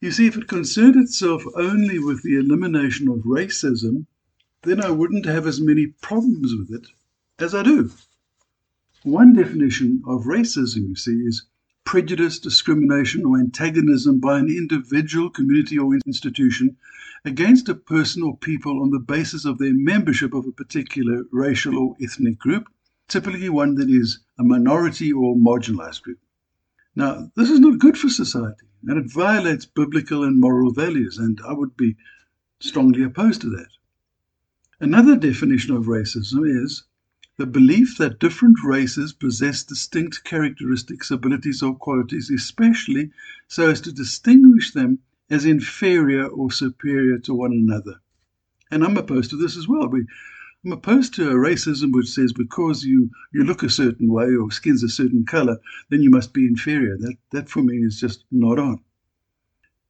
You 0.00 0.12
see, 0.12 0.26
if 0.26 0.36
it 0.36 0.48
concerned 0.48 0.96
itself 0.96 1.42
only 1.56 1.98
with 1.98 2.22
the 2.22 2.36
elimination 2.36 3.08
of 3.08 3.18
racism, 3.18 4.06
then 4.62 4.80
I 4.80 4.90
wouldn't 4.90 5.26
have 5.26 5.46
as 5.46 5.60
many 5.60 5.88
problems 5.88 6.54
with 6.54 6.72
it 6.72 6.86
as 7.38 7.54
I 7.54 7.62
do. 7.62 7.90
One 9.02 9.32
definition 9.32 10.02
of 10.06 10.24
racism, 10.24 10.88
you 10.88 10.96
see, 10.96 11.16
is 11.16 11.44
prejudice, 11.84 12.38
discrimination, 12.38 13.24
or 13.24 13.38
antagonism 13.38 14.20
by 14.20 14.38
an 14.38 14.48
individual, 14.48 15.30
community, 15.30 15.78
or 15.78 15.94
institution 15.94 16.76
against 17.24 17.68
a 17.68 17.74
person 17.74 18.22
or 18.22 18.36
people 18.36 18.82
on 18.82 18.90
the 18.90 18.98
basis 18.98 19.44
of 19.44 19.58
their 19.58 19.74
membership 19.74 20.34
of 20.34 20.46
a 20.46 20.52
particular 20.52 21.24
racial 21.32 21.78
or 21.78 21.96
ethnic 22.00 22.38
group, 22.38 22.68
typically 23.08 23.48
one 23.48 23.74
that 23.74 23.90
is 23.90 24.20
a 24.38 24.44
minority 24.44 25.12
or 25.12 25.36
marginalized 25.36 26.02
group. 26.02 26.18
Now, 26.96 27.30
this 27.36 27.50
is 27.50 27.60
not 27.60 27.78
good 27.78 27.98
for 27.98 28.08
society 28.08 28.66
and 28.86 28.98
it 28.98 29.12
violates 29.12 29.66
biblical 29.66 30.24
and 30.24 30.40
moral 30.40 30.72
values, 30.72 31.18
and 31.18 31.40
I 31.46 31.52
would 31.52 31.76
be 31.76 31.96
strongly 32.60 33.02
opposed 33.02 33.42
to 33.42 33.50
that. 33.50 33.68
Another 34.80 35.16
definition 35.16 35.76
of 35.76 35.84
racism 35.84 36.48
is 36.64 36.84
the 37.40 37.46
belief 37.46 37.96
that 37.96 38.20
different 38.20 38.58
races 38.62 39.14
possess 39.14 39.62
distinct 39.62 40.24
characteristics, 40.24 41.10
abilities, 41.10 41.62
or 41.62 41.74
qualities, 41.74 42.28
especially 42.28 43.10
so 43.48 43.70
as 43.70 43.80
to 43.80 43.90
distinguish 43.90 44.72
them 44.72 44.98
as 45.30 45.46
inferior 45.46 46.26
or 46.26 46.52
superior 46.52 47.16
to 47.16 47.32
one 47.32 47.52
another. 47.52 48.02
And 48.70 48.84
I'm 48.84 48.98
opposed 48.98 49.30
to 49.30 49.38
this 49.38 49.56
as 49.56 49.66
well. 49.66 49.88
We, 49.88 50.04
I'm 50.66 50.72
opposed 50.72 51.14
to 51.14 51.30
a 51.30 51.34
racism 51.34 51.94
which 51.94 52.10
says 52.10 52.34
because 52.34 52.84
you, 52.84 53.08
you 53.32 53.42
look 53.42 53.62
a 53.62 53.70
certain 53.70 54.12
way 54.12 54.34
or 54.34 54.50
skin's 54.50 54.82
a 54.82 54.90
certain 54.90 55.24
color, 55.24 55.56
then 55.88 56.02
you 56.02 56.10
must 56.10 56.34
be 56.34 56.46
inferior. 56.46 56.98
That, 56.98 57.16
that 57.32 57.48
for 57.48 57.62
me 57.62 57.76
is 57.78 57.98
just 57.98 58.22
not 58.30 58.58
on. 58.58 58.84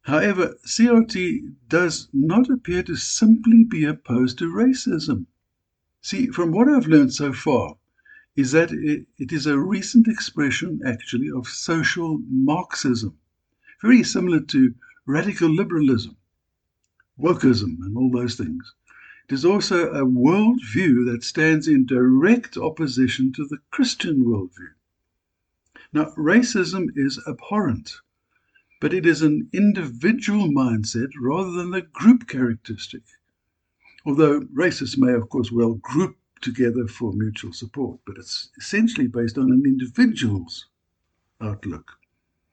However, 0.02 0.54
CRT 0.64 1.57
does 1.69 2.07
not 2.12 2.49
appear 2.49 2.85
to 2.85 2.95
simply 2.95 3.64
be 3.64 3.83
opposed 3.87 4.38
to 4.38 4.45
racism. 4.45 5.26
See, 6.02 6.28
from 6.28 6.50
what 6.50 6.69
I've 6.69 6.87
learned 6.87 7.12
so 7.12 7.33
far, 7.33 7.76
is 8.35 8.52
that 8.52 8.73
it, 8.73 9.07
it 9.19 9.33
is 9.33 9.47
a 9.47 9.59
recent 9.59 10.09
expression, 10.09 10.80
actually, 10.85 11.30
of 11.30 11.47
social 11.47 12.23
Marxism, 12.30 13.19
very 13.83 14.02
similar 14.02 14.40
to 14.40 14.75
radical 15.04 15.49
liberalism, 15.50 16.16
wokeism, 17.19 17.83
and 17.83 17.97
all 17.97 18.11
those 18.11 18.37
things. 18.37 18.75
It 19.28 19.35
is 19.35 19.45
also 19.45 19.90
a 19.90 20.07
worldview 20.07 21.04
that 21.12 21.23
stands 21.23 21.69
in 21.69 21.85
direct 21.85 22.57
opposition 22.57 23.33
to 23.35 23.47
the 23.47 23.59
Christian 23.71 24.25
worldview. 24.25 24.73
Now, 25.92 26.14
racism 26.16 26.87
is 26.97 27.23
abhorrent, 27.28 28.00
but 28.80 28.95
it 28.95 29.04
is 29.04 29.21
an 29.21 29.50
individual 29.52 30.49
mindset 30.49 31.11
rather 31.21 31.52
than 31.52 31.75
a 31.75 31.83
group 31.83 32.26
characteristic. 32.26 33.02
Although 34.11 34.40
racists 34.40 34.99
may, 34.99 35.12
of 35.12 35.29
course, 35.29 35.52
well 35.52 35.75
group 35.75 36.17
together 36.40 36.88
for 36.88 37.12
mutual 37.12 37.52
support, 37.52 38.00
but 38.05 38.19
it's 38.19 38.50
essentially 38.59 39.07
based 39.07 39.38
on 39.38 39.52
an 39.52 39.62
individual's 39.64 40.67
outlook. 41.40 41.93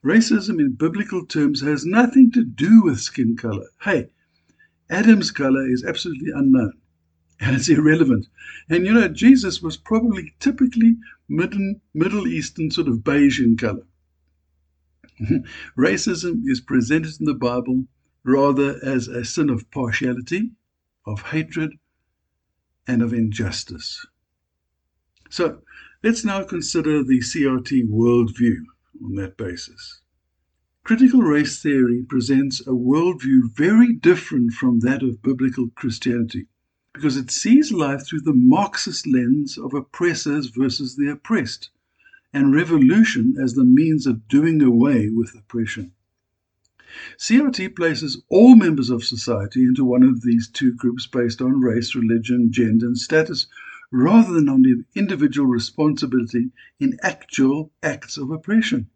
Racism 0.06 0.60
in 0.60 0.74
biblical 0.74 1.26
terms 1.26 1.62
has 1.62 1.84
nothing 1.84 2.32
to 2.34 2.44
do 2.44 2.84
with 2.84 3.00
skin 3.00 3.36
color. 3.36 3.66
Hey, 3.82 4.12
Adam's 4.92 5.32
color 5.32 5.68
is 5.68 5.84
absolutely 5.84 6.30
unknown 6.30 6.74
and 7.40 7.56
it's 7.56 7.70
irrelevant. 7.70 8.28
And 8.70 8.86
you 8.86 8.94
know, 8.94 9.08
Jesus 9.08 9.60
was 9.60 9.78
probably 9.78 10.36
typically 10.40 10.98
Middle, 11.28 11.82
Middle 11.92 12.28
Eastern 12.28 12.70
sort 12.70 12.88
of 12.88 13.04
beige 13.04 13.40
in 13.40 13.58
color. 13.58 13.88
Racism 15.76 16.44
is 16.46 16.62
presented 16.62 17.20
in 17.20 17.26
the 17.26 17.34
Bible 17.34 17.86
rather 18.24 18.80
as 18.84 19.08
a 19.08 19.26
sin 19.26 19.50
of 19.50 19.72
partiality 19.72 20.52
of 21.08 21.22
hatred, 21.22 21.72
and 22.86 23.02
of 23.02 23.14
injustice. 23.14 24.06
So 25.30 25.62
let's 26.04 26.24
now 26.24 26.44
consider 26.44 27.04
the 27.04 27.20
CRT 27.20 27.90
worldview 27.90 28.58
on 29.04 29.16
that 29.16 29.38
basis. 29.38 30.02
Critical 30.84 31.22
race 31.22 31.62
theory 31.62 32.04
presents 32.08 32.62
a 32.62 32.72
worldview 32.72 33.52
very 33.56 33.94
different 33.94 34.54
from 34.54 34.80
that 34.82 35.02
of 35.02 35.22
biblical 35.22 35.70
Christianity 35.76 36.48
because 36.94 37.18
it 37.18 37.32
sees 37.32 37.72
life 37.72 38.06
through 38.06 38.22
the 38.22 38.34
Marxist 38.34 39.06
lens 39.06 39.58
of 39.58 39.74
oppressors 39.74 40.48
versus 40.48 40.96
the 40.96 41.10
oppressed 41.10 41.70
and 42.34 42.54
revolution 42.54 43.36
as 43.42 43.54
the 43.54 43.64
means 43.64 44.06
of 44.06 44.28
doing 44.28 44.62
away 44.62 45.10
with 45.10 45.36
oppression. 45.36 45.92
CRT 47.17 47.75
places 47.75 48.22
all 48.29 48.56
members 48.56 48.89
of 48.89 49.03
society 49.03 49.63
into 49.63 49.84
one 49.84 50.03
of 50.03 50.22
these 50.22 50.48
two 50.48 50.74
groups 50.74 51.06
based 51.06 51.41
on 51.41 51.62
race, 51.62 51.96
religion, 51.96 52.51
gender, 52.51 52.86
and 52.86 52.98
status, 52.98 53.48
rather 53.91 54.34
than 54.34 54.50
on 54.50 54.62
the 54.62 54.84
individual 54.96 55.48
responsibility 55.48 56.51
in 56.79 56.98
actual 57.03 57.72
acts 57.82 58.17
of 58.17 58.32
oppression. 58.32 58.89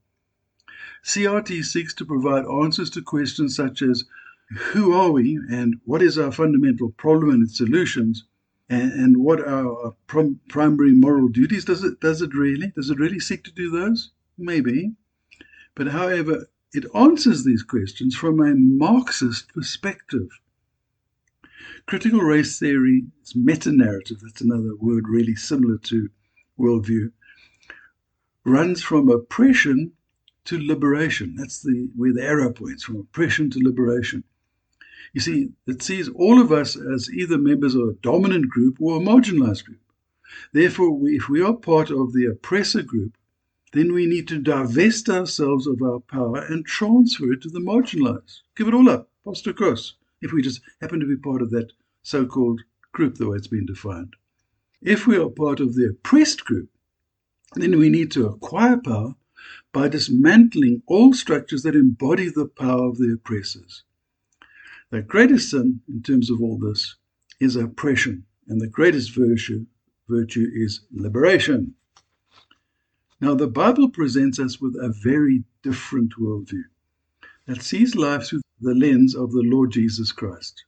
CRT 1.03 1.63
seeks 1.65 1.93
to 1.95 2.05
provide 2.05 2.45
answers 2.45 2.89
to 2.91 3.01
questions 3.01 3.55
such 3.55 3.81
as 3.81 4.05
who 4.73 4.93
are 4.93 5.11
we? 5.11 5.39
And 5.49 5.79
what 5.85 6.01
is 6.01 6.17
our 6.17 6.31
fundamental 6.31 6.91
problem 6.91 7.29
and 7.31 7.43
its 7.43 7.57
solutions? 7.57 8.25
And, 8.69 8.91
and 8.91 9.17
what 9.17 9.39
are 9.39 9.67
our 9.67 9.95
prim- 10.07 10.39
primary 10.47 10.93
moral 10.93 11.29
duties? 11.29 11.65
Does 11.65 11.83
it 11.83 11.99
does 11.99 12.21
it 12.21 12.33
really 12.33 12.71
does 12.75 12.89
it 12.89 12.99
really 12.99 13.19
seek 13.19 13.43
to 13.45 13.51
do 13.51 13.69
those? 13.69 14.11
Maybe. 14.37 14.93
But 15.73 15.87
however 15.87 16.47
it 16.73 16.85
answers 16.95 17.43
these 17.43 17.63
questions 17.63 18.15
from 18.15 18.39
a 18.39 18.55
Marxist 18.55 19.53
perspective. 19.53 20.29
Critical 21.85 22.21
race 22.21 22.57
theory 22.59 23.05
is 23.23 23.35
meta 23.35 23.71
narrative, 23.71 24.19
that's 24.21 24.41
another 24.41 24.75
word 24.75 25.09
really 25.09 25.35
similar 25.35 25.77
to 25.77 26.09
worldview, 26.57 27.11
runs 28.45 28.81
from 28.81 29.09
oppression 29.09 29.91
to 30.45 30.59
liberation. 30.59 31.35
That's 31.35 31.61
the 31.61 31.89
where 31.95 32.13
the 32.13 32.23
arrow 32.23 32.51
points 32.51 32.83
from 32.83 32.97
oppression 32.97 33.49
to 33.51 33.59
liberation. 33.59 34.23
You 35.13 35.21
see, 35.21 35.49
it 35.67 35.81
sees 35.81 36.07
all 36.09 36.39
of 36.39 36.51
us 36.51 36.75
as 36.75 37.09
either 37.09 37.37
members 37.37 37.75
of 37.75 37.89
a 37.89 37.93
dominant 38.01 38.49
group 38.49 38.77
or 38.79 38.97
a 38.97 39.03
marginalized 39.03 39.65
group. 39.65 39.81
Therefore, 40.53 40.91
we, 40.91 41.17
if 41.17 41.27
we 41.27 41.41
are 41.41 41.53
part 41.53 41.91
of 41.91 42.13
the 42.13 42.25
oppressor 42.25 42.81
group, 42.81 43.17
then 43.73 43.93
we 43.93 44.05
need 44.05 44.27
to 44.27 44.37
divest 44.37 45.09
ourselves 45.09 45.65
of 45.65 45.81
our 45.81 45.99
power 45.99 46.39
and 46.39 46.65
transfer 46.65 47.31
it 47.31 47.41
to 47.41 47.49
the 47.49 47.59
marginalized. 47.59 48.41
Give 48.55 48.67
it 48.67 48.73
all 48.73 48.89
up, 48.89 49.09
post 49.23 49.47
across, 49.47 49.95
if 50.21 50.31
we 50.31 50.41
just 50.41 50.61
happen 50.81 50.99
to 50.99 51.05
be 51.05 51.17
part 51.17 51.41
of 51.41 51.51
that 51.51 51.71
so 52.03 52.25
called 52.25 52.61
group, 52.91 53.15
the 53.15 53.29
way 53.29 53.37
it's 53.37 53.47
been 53.47 53.65
defined. 53.65 54.15
If 54.81 55.07
we 55.07 55.17
are 55.17 55.29
part 55.29 55.59
of 55.59 55.75
the 55.75 55.89
oppressed 55.89 56.43
group, 56.43 56.69
then 57.55 57.77
we 57.77 57.89
need 57.89 58.11
to 58.11 58.27
acquire 58.27 58.77
power 58.77 59.15
by 59.73 59.87
dismantling 59.87 60.83
all 60.87 61.13
structures 61.13 61.63
that 61.63 61.75
embody 61.75 62.29
the 62.29 62.47
power 62.47 62.87
of 62.87 62.97
the 62.97 63.13
oppressors. 63.13 63.83
The 64.89 65.01
greatest 65.01 65.51
sin 65.51 65.81
in 65.87 66.03
terms 66.03 66.29
of 66.29 66.41
all 66.41 66.57
this 66.57 66.95
is 67.39 67.55
oppression, 67.55 68.25
and 68.47 68.59
the 68.59 68.67
greatest 68.67 69.15
virtue, 69.15 69.65
virtue 70.09 70.49
is 70.53 70.81
liberation. 70.91 71.75
Now, 73.21 73.35
the 73.35 73.45
Bible 73.45 73.87
presents 73.87 74.39
us 74.39 74.59
with 74.59 74.75
a 74.75 74.89
very 74.89 75.43
different 75.61 76.13
worldview 76.19 76.63
that 77.45 77.61
sees 77.61 77.95
life 77.95 78.25
through 78.25 78.41
the 78.59 78.73
lens 78.73 79.15
of 79.15 79.31
the 79.31 79.43
Lord 79.43 79.71
Jesus 79.71 80.11
Christ. 80.11 80.65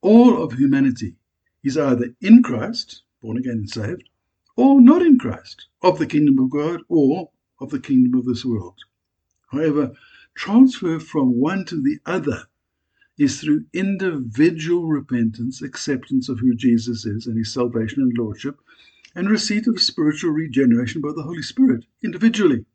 All 0.00 0.40
of 0.40 0.52
humanity 0.52 1.16
is 1.64 1.76
either 1.76 2.14
in 2.20 2.44
Christ, 2.44 3.02
born 3.20 3.36
again 3.36 3.54
and 3.54 3.68
saved, 3.68 4.08
or 4.54 4.80
not 4.80 5.02
in 5.02 5.18
Christ, 5.18 5.66
of 5.82 5.98
the 5.98 6.06
kingdom 6.06 6.38
of 6.38 6.50
God 6.50 6.82
or 6.88 7.30
of 7.60 7.70
the 7.70 7.80
kingdom 7.80 8.16
of 8.16 8.26
this 8.26 8.44
world. 8.44 8.78
However, 9.50 9.92
transfer 10.36 11.00
from 11.00 11.40
one 11.40 11.64
to 11.64 11.82
the 11.82 11.98
other 12.06 12.44
is 13.18 13.40
through 13.40 13.64
individual 13.72 14.88
repentance, 14.88 15.62
acceptance 15.62 16.28
of 16.28 16.38
who 16.38 16.54
Jesus 16.54 17.04
is 17.04 17.26
and 17.26 17.36
his 17.36 17.52
salvation 17.52 18.02
and 18.02 18.16
lordship, 18.16 18.56
and 19.16 19.30
receipt 19.30 19.66
of 19.66 19.80
spiritual 19.80 20.30
regeneration 20.30 21.00
by 21.00 21.08
the 21.16 21.22
Holy 21.22 21.40
Spirit 21.40 21.86
individually. 22.04 22.66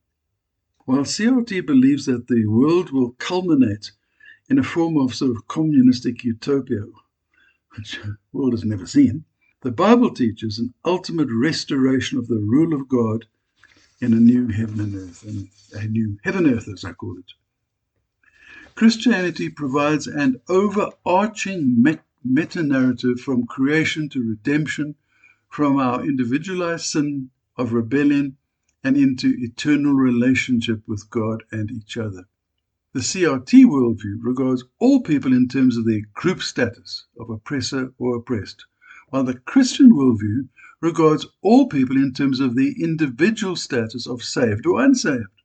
While 0.85 1.03
CRT 1.03 1.67
believes 1.67 2.07
that 2.07 2.27
the 2.27 2.47
world 2.47 2.89
will 2.89 3.11
culminate 3.11 3.91
in 4.49 4.57
a 4.57 4.63
form 4.63 4.97
of 4.97 5.13
sort 5.13 5.37
of 5.37 5.47
communistic 5.47 6.23
utopia, 6.23 6.85
which 7.77 7.99
the 8.01 8.17
world 8.33 8.53
has 8.53 8.65
never 8.65 8.87
seen, 8.87 9.23
the 9.61 9.71
Bible 9.71 10.11
teaches 10.11 10.57
an 10.57 10.73
ultimate 10.83 11.29
restoration 11.31 12.17
of 12.17 12.27
the 12.27 12.39
rule 12.39 12.73
of 12.73 12.89
God 12.89 13.27
in 14.01 14.11
a 14.11 14.19
new 14.19 14.47
heaven 14.47 14.79
and 14.79 14.95
earth, 14.95 15.23
and 15.23 15.47
a 15.73 15.87
new 15.87 16.17
heaven 16.23 16.51
earth, 16.51 16.67
as 16.67 16.83
I 16.83 16.93
call 16.93 17.19
it. 17.19 17.33
Christianity 18.73 19.49
provides 19.49 20.07
an 20.07 20.41
overarching 20.49 21.83
meta 22.25 22.63
narrative 22.63 23.19
from 23.19 23.45
creation 23.45 24.09
to 24.09 24.27
redemption 24.27 24.95
from 25.51 25.75
our 25.75 26.01
individualized 26.05 26.85
sin 26.85 27.29
of 27.57 27.73
rebellion 27.73 28.37
and 28.85 28.95
into 28.95 29.35
eternal 29.37 29.93
relationship 29.93 30.81
with 30.87 31.09
God 31.09 31.43
and 31.51 31.69
each 31.69 31.97
other. 31.97 32.25
The 32.93 33.01
CRT 33.01 33.65
worldview 33.65 34.19
regards 34.21 34.63
all 34.79 35.01
people 35.01 35.33
in 35.33 35.49
terms 35.49 35.75
of 35.75 35.83
their 35.85 36.03
group 36.13 36.41
status 36.41 37.05
of 37.19 37.29
oppressor 37.29 37.93
or 37.97 38.15
oppressed, 38.15 38.65
while 39.09 39.25
the 39.25 39.39
Christian 39.39 39.91
worldview 39.91 40.47
regards 40.79 41.27
all 41.41 41.67
people 41.67 41.97
in 41.97 42.13
terms 42.13 42.39
of 42.39 42.55
their 42.55 42.71
individual 42.79 43.57
status 43.57 44.07
of 44.07 44.23
saved 44.23 44.65
or 44.65 44.81
unsaved. 44.81 45.41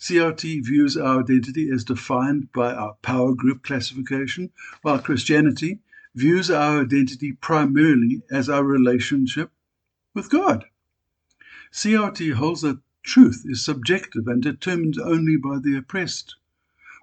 CRT 0.00 0.64
views 0.64 0.96
our 0.96 1.20
identity 1.20 1.70
as 1.70 1.84
defined 1.84 2.52
by 2.52 2.74
our 2.74 2.94
power 3.02 3.32
group 3.32 3.62
classification, 3.62 4.50
while 4.82 4.98
Christianity 4.98 5.78
views 6.18 6.50
our 6.50 6.80
identity 6.80 7.32
primarily 7.32 8.22
as 8.30 8.48
our 8.48 8.64
relationship 8.64 9.52
with 10.14 10.28
God. 10.28 10.64
CRT 11.72 12.32
holds 12.32 12.62
that 12.62 12.80
truth 13.04 13.44
is 13.46 13.64
subjective 13.64 14.26
and 14.26 14.42
determined 14.42 14.98
only 14.98 15.36
by 15.36 15.58
the 15.58 15.76
oppressed, 15.76 16.34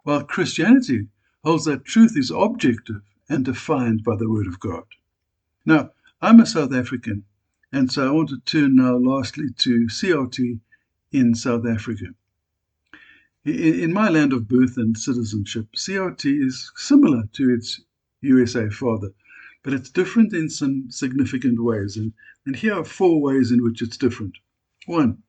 while 0.03 0.24
Christianity 0.24 1.07
holds 1.45 1.63
that 1.65 1.86
truth 1.86 2.17
is 2.17 2.29
objective 2.29 3.01
and 3.29 3.45
defined 3.45 4.03
by 4.03 4.15
the 4.17 4.29
Word 4.29 4.48
of 4.48 4.60
God. 4.60 4.84
Now, 5.65 5.91
I'm 6.22 6.41
a 6.41 6.45
South 6.45 6.74
African, 6.74 7.24
And 7.72 7.91
so 7.91 8.07
I 8.07 8.12
want 8.12 8.29
to 8.29 8.39
turn 8.39 8.75
now 8.75 8.98
lastly 8.98 9.48
to 9.60 9.88
CRT 9.88 10.60
in 11.12 11.36
South 11.36 11.65
Africa. 11.65 12.07
In 13.45 13.93
my 13.93 14.10
land 14.10 14.34
of 14.34 14.48
birth 14.48 14.77
and 14.77 14.98
citizenship, 14.98 15.67
CRT 15.75 16.45
is 16.45 16.72
similar 16.75 17.24
to 17.34 17.53
its 17.53 17.81
USA 18.25 18.70
father, 18.70 19.13
but 19.63 19.74
it's 19.74 19.89
different 19.89 20.34
in 20.34 20.50
some 20.50 20.91
significant 20.91 21.63
ways. 21.63 21.98
And, 21.98 22.13
and 22.46 22.55
here 22.55 22.74
are 22.74 22.84
four 22.84 23.22
ways 23.22 23.51
in 23.51 23.63
which 23.63 23.82
it's 23.82 23.98
different. 23.98 24.38
One, 24.86 25.24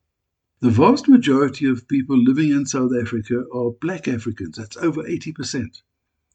the 0.61 0.71
vast 0.71 1.09
majority 1.09 1.67
of 1.67 1.87
people 1.87 2.17
living 2.17 2.51
in 2.51 2.67
South 2.67 2.93
Africa 2.99 3.45
are 3.55 3.71
black 3.81 4.09
Africans. 4.09 4.57
That's 4.57 4.77
over 4.79 5.03
80%. 5.03 5.83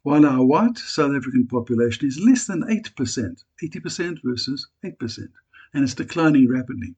While 0.03 0.25
our 0.25 0.43
white 0.43 0.77
South 0.77 1.15
African 1.15 1.47
population 1.47 2.07
is 2.07 2.19
less 2.19 2.47
than 2.47 2.63
8%, 2.63 3.43
80% 3.63 4.17
versus 4.23 4.67
8%, 4.83 5.27
and 5.73 5.83
it's 5.83 5.93
declining 5.93 6.49
rapidly. 6.49 6.95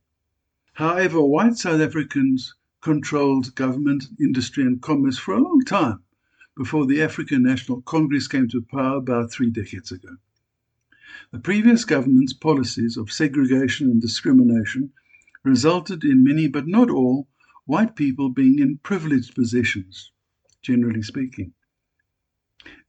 However, 0.74 1.22
white 1.22 1.58
South 1.58 1.82
Africans 1.82 2.55
controlled 2.82 3.55
government, 3.55 4.05
industry, 4.20 4.63
and 4.63 4.82
commerce 4.82 5.17
for 5.17 5.34
a 5.34 5.41
long 5.41 5.62
time 5.65 6.03
before 6.55 6.86
the 6.86 7.01
African 7.01 7.41
National 7.41 7.81
Congress 7.81 8.27
came 8.27 8.48
to 8.50 8.62
power 8.62 8.98
about 8.98 9.31
three 9.31 9.50
decades 9.50 9.91
ago. 9.91 10.17
The 11.31 11.39
previous 11.39 11.83
government's 11.83 12.33
policies 12.33 12.95
of 12.95 13.12
segregation 13.12 13.89
and 13.89 14.00
discrimination 14.00 14.91
resulted 15.43 16.03
in 16.03 16.24
many, 16.24 16.48
but 16.48 16.67
not 16.67 16.89
all, 16.89 17.27
white 17.65 17.95
people 17.95 18.29
being 18.29 18.60
in 18.60 18.77
privileged 18.77 19.33
positions, 19.33 20.12
generally 20.62 21.01
speaking. 21.01 21.53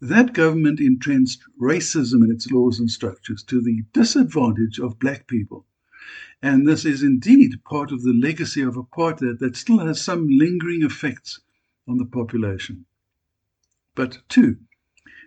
That 0.00 0.35
government 0.35 0.78
entrenched 0.80 1.42
racism 1.61 2.23
in 2.23 2.30
its 2.30 2.50
laws 2.50 2.78
and 2.78 2.90
structures 2.90 3.42
to 3.44 3.62
the 3.62 3.83
disadvantage 3.92 4.78
of 4.78 4.99
black 4.99 5.26
people. 5.26 5.66
And 6.42 6.68
this 6.68 6.85
is 6.85 7.02
indeed 7.02 7.64
part 7.64 7.92
of 7.92 8.02
the 8.02 8.12
legacy 8.12 8.61
of 8.61 8.75
apartheid 8.75 9.38
that 9.38 9.56
still 9.56 9.78
has 9.78 10.02
some 10.02 10.28
lingering 10.28 10.83
effects 10.83 11.40
on 11.88 11.97
the 11.97 12.04
population. 12.04 12.85
But 13.97 14.23
two, 14.29 14.59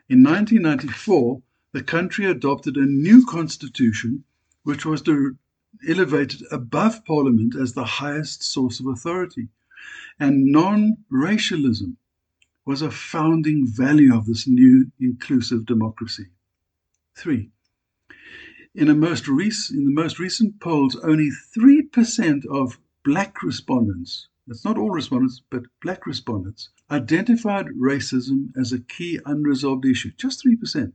in 0.09 0.23
1994, 0.23 1.41
the 1.71 1.83
country 1.83 2.25
adopted 2.25 2.75
a 2.75 2.85
new 2.85 3.25
constitution 3.25 4.25
which 4.63 4.85
was 4.85 5.03
elevated 5.87 6.41
above 6.51 7.05
Parliament 7.05 7.55
as 7.55 7.73
the 7.73 7.85
highest 7.85 8.43
source 8.43 8.79
of 8.79 8.87
authority. 8.87 9.47
And 10.19 10.51
non 10.51 10.97
racialism 11.09 11.97
was 12.65 12.81
a 12.81 12.91
founding 12.91 13.65
value 13.65 14.13
of 14.13 14.25
this 14.25 14.47
new 14.47 14.91
inclusive 14.99 15.65
democracy. 15.65 16.27
Three, 17.15 17.51
in, 18.75 18.89
a 18.89 18.95
most 18.95 19.27
rec- 19.29 19.71
in 19.71 19.85
the 19.85 19.93
most 19.93 20.19
recent 20.19 20.59
polls, 20.59 20.97
only 20.97 21.31
3% 21.57 22.45
of 22.47 22.77
black 23.05 23.41
respondents, 23.41 24.27
that's 24.47 24.63
not 24.63 24.77
all 24.77 24.89
respondents, 24.89 25.41
but 25.49 25.63
black 25.81 26.07
respondents, 26.07 26.69
identified 26.89 27.67
racism 27.67 28.49
as 28.57 28.71
a 28.71 28.79
key 28.79 29.19
unresolved 29.25 29.85
issue. 29.85 30.11
Just 30.17 30.45
3%. 30.45 30.93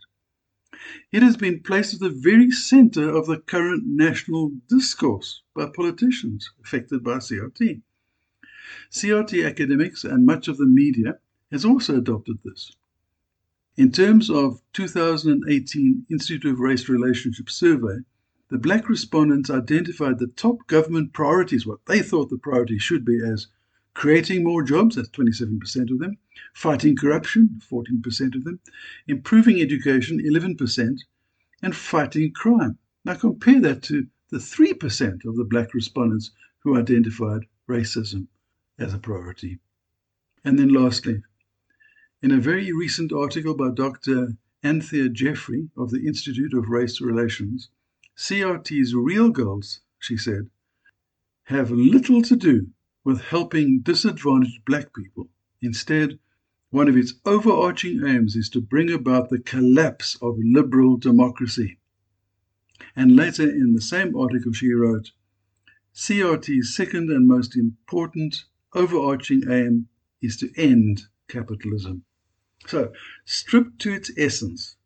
It 1.13 1.23
has 1.23 1.37
been 1.37 1.61
placed 1.61 1.95
at 1.95 2.01
the 2.01 2.09
very 2.09 2.51
center 2.51 3.15
of 3.15 3.27
the 3.27 3.39
current 3.39 3.85
national 3.87 4.53
discourse 4.69 5.43
by 5.55 5.67
politicians 5.67 6.51
affected 6.65 7.05
by 7.05 7.19
CRT. 7.19 7.83
CRT 8.91 9.47
academics 9.47 10.03
and 10.03 10.25
much 10.25 10.49
of 10.49 10.57
the 10.57 10.67
media 10.67 11.19
has 11.51 11.65
also 11.65 11.99
adopted 11.99 12.39
this. 12.43 12.73
In 13.77 13.93
terms 13.93 14.31
of 14.31 14.63
2018 14.73 16.07
Institute 16.11 16.53
of 16.53 16.59
Race 16.59 16.89
Relationship 16.89 17.51
survey, 17.51 17.99
the 18.53 18.59
black 18.59 18.87
respondents 18.87 19.49
identified 19.49 20.19
the 20.19 20.27
top 20.27 20.67
government 20.67 21.15
priorities, 21.15 21.67
what 21.67 21.87
they 21.87 22.03
thought 22.03 22.29
the 22.29 22.37
priority 22.37 22.77
should 22.77 23.03
be 23.03 23.19
as 23.19 23.47
creating 23.95 24.45
more 24.45 24.63
jobs, 24.63 24.95
that's 24.95 25.09
27% 25.09 25.91
of 25.91 25.99
them, 25.99 26.19
fighting 26.53 26.95
corruption, 26.95 27.63
14% 27.73 28.35
of 28.35 28.45
them, 28.45 28.61
improving 29.09 29.59
education, 29.59 30.21
11%, 30.21 30.99
and 31.63 31.75
fighting 31.75 32.31
crime. 32.31 32.77
Now 33.07 33.15
compare 33.15 33.59
that 33.63 33.83
to 33.85 34.07
the 34.29 34.37
3% 34.37 35.25
of 35.25 35.37
the 35.37 35.47
black 35.49 35.73
respondents 35.73 36.31
who 36.59 36.77
identified 36.77 37.47
racism 37.67 38.27
as 38.79 38.93
a 38.93 38.99
priority. 38.99 39.61
And 40.45 40.59
then 40.59 40.69
lastly, 40.69 41.23
in 42.21 42.33
a 42.33 42.37
very 42.37 42.71
recent 42.71 43.15
article 43.15 43.55
by 43.55 43.71
Dr. 43.71 44.37
Anthea 44.63 45.09
Jeffery 45.09 45.71
of 45.75 45.91
the 45.91 46.07
Institute 46.07 46.53
of 46.53 46.69
Race 46.69 47.01
Relations, 47.01 47.71
CRT's 48.23 48.95
real 48.95 49.31
goals, 49.31 49.81
she 49.99 50.17
said, 50.17 50.49
have 51.47 51.73
little 51.73 52.23
to 52.23 52.37
do 52.37 52.69
with 53.03 53.21
helping 53.21 53.81
disadvantaged 53.81 54.65
black 54.65 54.95
people. 54.95 55.29
Instead, 55.61 56.21
one 56.71 56.87
of 56.87 56.97
its 56.97 57.15
overarching 57.27 58.07
aims 58.07 58.37
is 58.37 58.49
to 58.51 58.61
bring 58.61 58.93
about 58.93 59.29
the 59.29 59.41
collapse 59.41 60.17
of 60.23 60.39
liberal 60.39 60.97
democracy. 60.97 61.81
And 62.95 63.17
later 63.17 63.43
in 63.43 63.73
the 63.73 63.83
same 63.83 64.17
article, 64.17 64.53
she 64.53 64.73
wrote 64.73 65.11
CRT's 65.93 66.77
second 66.77 67.11
and 67.11 67.27
most 67.27 67.57
important 67.57 68.45
overarching 68.73 69.51
aim 69.51 69.89
is 70.21 70.37
to 70.37 70.53
end 70.57 71.09
capitalism. 71.27 72.05
So, 72.69 72.93
stripped 73.25 73.81
to 73.81 73.93
its 73.93 74.13
essence, 74.17 74.77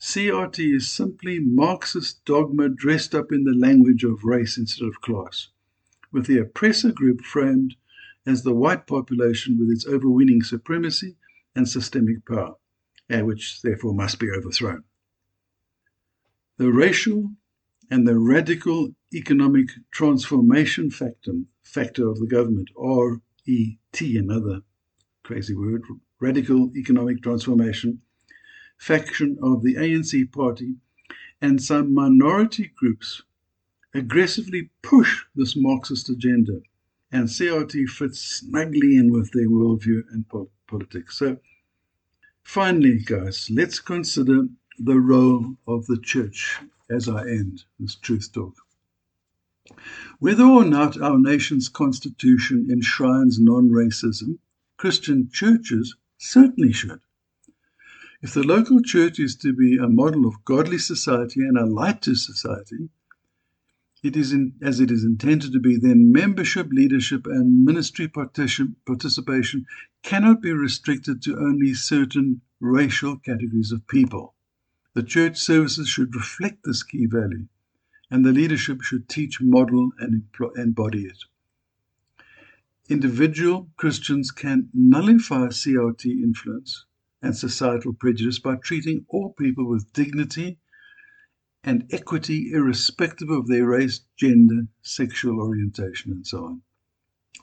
CRT 0.00 0.74
is 0.74 0.90
simply 0.90 1.38
Marxist 1.38 2.24
dogma 2.24 2.68
dressed 2.68 3.14
up 3.14 3.32
in 3.32 3.44
the 3.44 3.54
language 3.54 4.04
of 4.04 4.24
race 4.24 4.58
instead 4.58 4.86
of 4.86 5.00
class 5.00 5.48
with 6.14 6.26
the 6.26 6.38
oppressor 6.38 6.92
group 6.92 7.20
framed 7.22 7.74
as 8.24 8.42
the 8.42 8.54
white 8.54 8.86
population 8.86 9.58
with 9.58 9.68
its 9.68 9.86
overweening 9.86 10.42
supremacy 10.42 11.16
and 11.56 11.68
systemic 11.68 12.24
power, 12.24 12.54
and 13.08 13.26
which 13.26 13.60
therefore 13.62 13.92
must 13.92 14.18
be 14.18 14.30
overthrown. 14.30 14.84
The 16.56 16.70
racial 16.70 17.32
and 17.90 18.06
the 18.06 18.16
radical 18.16 18.94
economic 19.12 19.68
transformation 19.90 20.90
factor, 20.90 21.32
factor 21.64 22.08
of 22.08 22.20
the 22.20 22.26
government, 22.26 22.70
RET, 22.76 24.00
another 24.00 24.60
crazy 25.24 25.54
word, 25.54 25.82
radical 26.20 26.70
economic 26.76 27.22
transformation, 27.22 28.00
faction 28.84 29.38
of 29.42 29.62
the 29.62 29.76
ANC 29.76 30.30
party, 30.30 30.74
and 31.40 31.62
some 31.62 31.94
minority 31.94 32.70
groups 32.76 33.22
aggressively 33.94 34.68
push 34.82 35.24
this 35.34 35.56
Marxist 35.56 36.10
agenda, 36.10 36.60
and 37.10 37.26
CRT 37.26 37.88
fits 37.88 38.20
snugly 38.20 38.96
in 38.96 39.10
with 39.10 39.32
their 39.32 39.48
worldview 39.48 40.02
and 40.12 40.28
po- 40.28 40.50
politics. 40.66 41.16
So, 41.16 41.38
finally, 42.42 42.98
guys, 42.98 43.48
let's 43.50 43.78
consider 43.78 44.48
the 44.78 45.00
role 45.00 45.56
of 45.66 45.86
the 45.86 45.98
church 45.98 46.60
as 46.90 47.08
I 47.08 47.22
end 47.22 47.64
this 47.80 47.94
truth 47.94 48.34
talk. 48.34 48.54
Whether 50.18 50.44
or 50.44 50.66
not 50.66 51.00
our 51.00 51.18
nation's 51.18 51.70
constitution 51.70 52.68
enshrines 52.70 53.40
non 53.40 53.70
racism, 53.70 54.40
Christian 54.76 55.30
churches 55.32 55.96
certainly 56.18 56.74
should. 56.74 57.00
If 58.24 58.32
the 58.32 58.42
local 58.42 58.80
church 58.80 59.18
is 59.18 59.36
to 59.36 59.52
be 59.52 59.76
a 59.76 59.86
model 59.86 60.24
of 60.24 60.46
godly 60.46 60.78
society 60.78 61.40
and 61.40 61.58
a 61.58 61.66
light 61.66 62.00
to 62.04 62.14
society, 62.14 62.88
it 64.02 64.16
is 64.16 64.32
in, 64.32 64.54
as 64.62 64.80
it 64.80 64.90
is 64.90 65.04
intended 65.04 65.52
to 65.52 65.60
be, 65.60 65.76
then 65.76 66.10
membership, 66.10 66.68
leadership, 66.70 67.26
and 67.26 67.66
ministry 67.66 68.08
participation 68.08 69.66
cannot 70.02 70.40
be 70.40 70.52
restricted 70.52 71.20
to 71.20 71.38
only 71.38 71.74
certain 71.74 72.40
racial 72.60 73.18
categories 73.18 73.72
of 73.72 73.86
people. 73.88 74.34
The 74.94 75.02
church 75.02 75.36
services 75.36 75.86
should 75.86 76.14
reflect 76.14 76.64
this 76.64 76.82
key 76.82 77.04
value, 77.04 77.48
and 78.10 78.24
the 78.24 78.32
leadership 78.32 78.80
should 78.80 79.06
teach, 79.06 79.42
model, 79.42 79.92
and 79.98 80.24
embody 80.56 81.04
it. 81.04 81.18
Individual 82.88 83.68
Christians 83.76 84.30
can 84.30 84.70
nullify 84.72 85.48
CRT 85.48 86.06
influence 86.06 86.86
and 87.24 87.34
societal 87.34 87.94
prejudice 87.94 88.38
by 88.38 88.54
treating 88.56 89.06
all 89.08 89.32
people 89.32 89.66
with 89.66 89.90
dignity 89.94 90.58
and 91.64 91.86
equity 91.90 92.52
irrespective 92.52 93.30
of 93.30 93.48
their 93.48 93.64
race, 93.64 94.02
gender, 94.18 94.66
sexual 94.82 95.40
orientation, 95.40 96.12
and 96.12 96.26
so 96.26 96.44
on. 96.44 96.62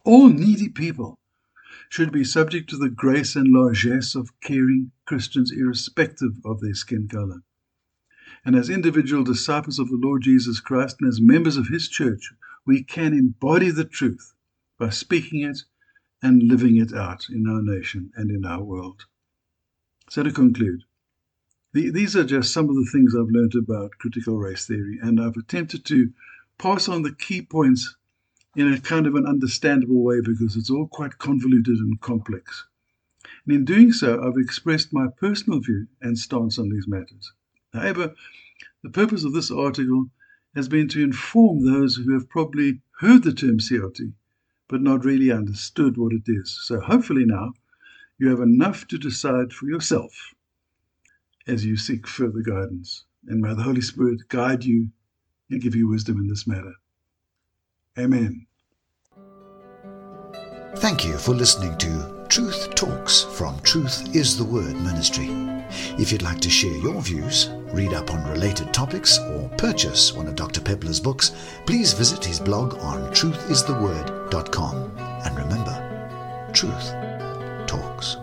All 0.05 0.29
needy 0.29 0.69
people 0.69 1.17
should 1.89 2.11
be 2.11 2.23
subject 2.23 2.69
to 2.69 2.77
the 2.77 2.91
grace 2.91 3.35
and 3.35 3.51
largesse 3.51 4.13
of 4.13 4.39
caring 4.39 4.91
Christians 5.05 5.51
irrespective 5.51 6.33
of 6.45 6.61
their 6.61 6.75
skin 6.75 7.07
color. 7.07 7.41
And 8.45 8.55
as 8.55 8.69
individual 8.69 9.23
disciples 9.23 9.79
of 9.79 9.89
the 9.89 9.99
Lord 9.99 10.21
Jesus 10.21 10.59
Christ 10.59 10.97
and 10.99 11.09
as 11.09 11.19
members 11.19 11.57
of 11.57 11.69
His 11.69 11.89
church, 11.89 12.31
we 12.67 12.83
can 12.83 13.13
embody 13.13 13.71
the 13.71 13.85
truth 13.85 14.35
by 14.77 14.89
speaking 14.89 15.41
it 15.41 15.63
and 16.21 16.43
living 16.43 16.77
it 16.77 16.93
out 16.93 17.29
in 17.29 17.47
our 17.47 17.63
nation 17.63 18.11
and 18.15 18.29
in 18.29 18.45
our 18.45 18.63
world. 18.63 19.05
So 20.11 20.23
to 20.23 20.31
conclude, 20.33 20.83
the, 21.71 21.89
these 21.89 22.17
are 22.17 22.25
just 22.25 22.51
some 22.51 22.67
of 22.67 22.75
the 22.75 22.89
things 22.91 23.15
I've 23.15 23.31
learned 23.31 23.55
about 23.55 23.97
critical 23.97 24.37
race 24.37 24.65
theory, 24.65 24.99
and 25.01 25.21
I've 25.21 25.37
attempted 25.37 25.85
to 25.85 26.11
pass 26.57 26.89
on 26.89 27.03
the 27.03 27.15
key 27.15 27.41
points 27.41 27.95
in 28.53 28.73
a 28.73 28.81
kind 28.81 29.07
of 29.07 29.15
an 29.15 29.25
understandable 29.25 30.03
way 30.03 30.19
because 30.19 30.57
it's 30.57 30.69
all 30.69 30.89
quite 30.89 31.17
convoluted 31.17 31.77
and 31.77 32.01
complex. 32.01 32.65
And 33.45 33.55
in 33.55 33.63
doing 33.63 33.93
so, 33.93 34.21
I've 34.21 34.35
expressed 34.35 34.91
my 34.91 35.07
personal 35.17 35.61
view 35.61 35.87
and 36.01 36.19
stance 36.19 36.59
on 36.59 36.67
these 36.67 36.89
matters. 36.89 37.31
However, 37.71 38.13
the 38.83 38.89
purpose 38.89 39.23
of 39.23 39.31
this 39.31 39.49
article 39.49 40.07
has 40.55 40.67
been 40.67 40.89
to 40.89 41.01
inform 41.01 41.63
those 41.63 41.95
who 41.95 42.11
have 42.11 42.27
probably 42.27 42.81
heard 42.99 43.23
the 43.23 43.31
term 43.31 43.59
CRT 43.59 44.11
but 44.71 44.81
not 44.81 45.03
really 45.03 45.31
understood 45.31 45.97
what 45.97 46.13
it 46.13 46.23
is. 46.27 46.57
So 46.63 46.79
hopefully 46.79 47.25
now 47.25 47.51
you 48.21 48.29
have 48.29 48.39
enough 48.39 48.87
to 48.87 48.99
decide 48.99 49.51
for 49.51 49.65
yourself 49.65 50.13
as 51.47 51.65
you 51.65 51.75
seek 51.75 52.07
further 52.07 52.41
guidance. 52.41 53.05
And 53.27 53.41
may 53.41 53.55
the 53.55 53.63
Holy 53.63 53.81
Spirit 53.81 54.19
guide 54.29 54.63
you 54.63 54.89
and 55.49 55.59
give 55.59 55.75
you 55.75 55.87
wisdom 55.87 56.19
in 56.19 56.27
this 56.27 56.45
matter. 56.45 56.73
Amen. 57.97 58.45
Thank 60.75 61.03
you 61.03 61.17
for 61.17 61.33
listening 61.33 61.75
to 61.79 62.25
Truth 62.29 62.75
Talks 62.75 63.23
from 63.23 63.59
Truth 63.61 64.15
is 64.15 64.37
the 64.37 64.45
Word 64.45 64.75
Ministry. 64.75 65.29
If 65.97 66.11
you'd 66.11 66.21
like 66.21 66.41
to 66.41 66.49
share 66.49 66.77
your 66.77 67.01
views, 67.01 67.49
read 67.73 67.93
up 67.93 68.11
on 68.11 68.29
related 68.29 68.71
topics, 68.71 69.17
or 69.17 69.49
purchase 69.57 70.13
one 70.13 70.27
of 70.27 70.35
Dr. 70.35 70.61
Peppler's 70.61 70.99
books, 70.99 71.31
please 71.65 71.93
visit 71.93 72.23
his 72.23 72.39
blog 72.39 72.75
on 72.75 73.11
truthistheword.com. 73.11 74.91
And 74.97 75.37
remember, 75.37 76.49
truth 76.53 77.10
talks. 77.71 78.17